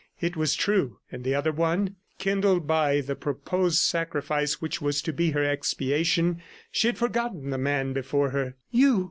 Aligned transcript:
It 0.19 0.35
was 0.35 0.55
true 0.55 0.97
and 1.11 1.23
the 1.23 1.35
other 1.35 1.51
one?... 1.51 1.95
Kindled 2.17 2.65
by 2.65 3.01
the 3.01 3.15
proposed 3.15 3.77
sacrifice 3.77 4.59
which 4.59 4.81
was 4.81 4.99
to 5.03 5.13
be 5.13 5.29
her 5.29 5.43
expiation, 5.43 6.41
she 6.71 6.87
had 6.87 6.97
forgotten 6.97 7.51
the 7.51 7.59
man 7.59 7.93
before 7.93 8.31
her. 8.31 8.55
"You!" 8.71 8.99